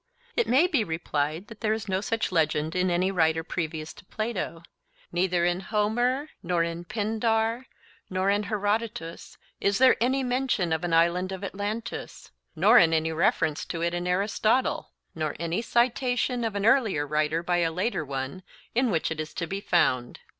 It 0.35 0.47
may 0.47 0.65
be 0.65 0.83
replied 0.83 1.45
that 1.45 1.61
there 1.61 1.73
is 1.73 1.87
no 1.87 2.01
such 2.01 2.31
legend 2.31 2.75
in 2.75 2.89
any 2.89 3.11
writer 3.11 3.43
previous 3.43 3.93
to 3.93 4.05
Plato; 4.05 4.63
neither 5.11 5.45
in 5.45 5.59
Homer, 5.59 6.27
nor 6.41 6.63
in 6.63 6.85
Pindar, 6.85 7.67
nor 8.09 8.31
in 8.31 8.41
Herodotus 8.49 9.37
is 9.59 9.77
there 9.77 9.97
any 10.01 10.23
mention 10.23 10.73
of 10.73 10.83
an 10.83 10.91
Island 10.91 11.31
of 11.31 11.43
Atlantis, 11.43 12.31
nor 12.55 12.79
any 12.79 13.11
reference 13.11 13.63
to 13.65 13.83
it 13.83 13.93
in 13.93 14.07
Aristotle, 14.07 14.91
nor 15.13 15.35
any 15.39 15.61
citation 15.61 16.43
of 16.43 16.55
an 16.55 16.65
earlier 16.65 17.05
writer 17.05 17.43
by 17.43 17.57
a 17.57 17.71
later 17.71 18.03
one 18.03 18.41
in 18.73 18.89
which 18.89 19.11
it 19.11 19.19
is 19.19 19.35
to 19.35 19.45
be 19.45 19.61
found. 19.61 20.19